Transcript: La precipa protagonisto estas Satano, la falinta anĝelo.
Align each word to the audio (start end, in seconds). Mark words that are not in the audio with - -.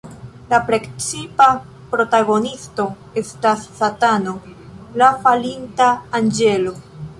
La 0.51 0.59
precipa 0.69 1.45
protagonisto 1.91 2.87
estas 3.23 3.69
Satano, 3.83 4.35
la 5.03 5.13
falinta 5.27 5.91
anĝelo. 6.23 6.77